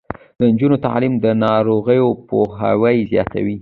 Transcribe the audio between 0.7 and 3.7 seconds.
تعلیم د ناروغیو پوهاوي زیاتوي.